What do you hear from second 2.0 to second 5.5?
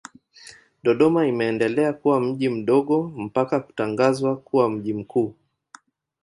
mji mdogo mpaka kutangazwa kuwa mji mkuu.